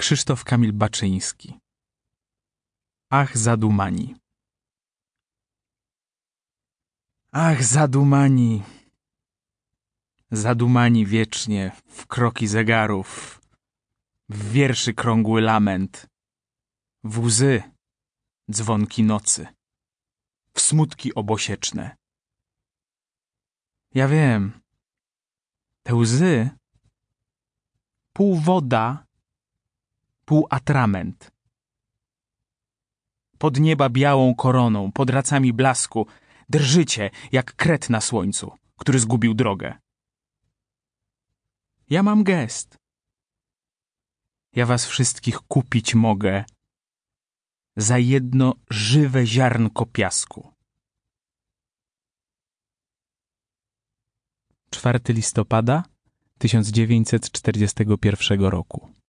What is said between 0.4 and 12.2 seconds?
Kamil Baczyński. Ach, zadumani. Ach, zadumani. Zadumani wiecznie w